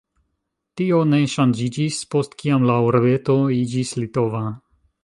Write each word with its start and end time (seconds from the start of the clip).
Tio 0.79 1.01
ne 1.09 1.19
ŝanĝiĝis, 1.35 2.01
post 2.15 2.35
kiam 2.41 2.67
la 2.71 2.79
urbeto 2.89 3.39
iĝis 3.61 3.97
litova. 4.03 4.45